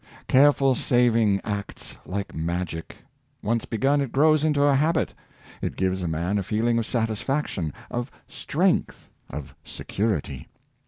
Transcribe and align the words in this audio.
Careful 0.27 0.73
saving 0.73 1.41
acts 1.43 1.95
like 2.07 2.33
magic; 2.33 2.97
once 3.43 3.65
begun, 3.65 4.01
it 4.01 4.11
grows 4.11 4.43
into 4.43 4.63
a 4.63 4.73
habit. 4.73 5.13
It 5.61 5.75
gives 5.75 6.01
a 6.01 6.07
man 6.07 6.39
a 6.39 6.43
feeling 6.43 6.79
of 6.79 6.87
satisfaction, 6.87 7.71
of 7.91 8.09
strength, 8.27 9.11
of 9.29 9.53
security. 9.63 10.47